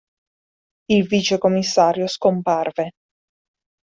[0.85, 2.93] Il vicecommissario scomparve.